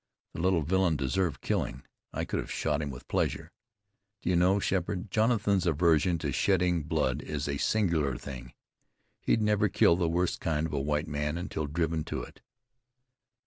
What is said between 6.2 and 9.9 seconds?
shedding blood is a singular thing. He'd never